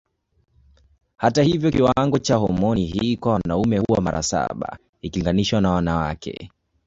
Hata 1.17 1.43
hivyo 1.43 1.71
kiwango 1.71 2.19
cha 2.19 2.35
homoni 2.35 2.85
hii 2.85 3.17
kwa 3.17 3.33
wanaume 3.33 3.77
huwa 3.77 4.01
mara 4.01 4.23
saba 4.23 4.77
ikilinganishwa 5.01 5.61
na 5.61 5.71
wanawake. 5.71 6.49